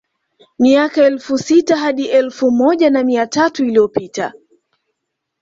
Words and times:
Miaka 0.59 1.03
elfu 1.09 1.37
sita 1.37 1.77
hadi 1.77 2.05
elfu 2.07 2.51
moja 2.51 2.89
na 2.89 3.03
mia 3.03 3.27
tatu 3.27 3.65
iliyopita 3.65 4.33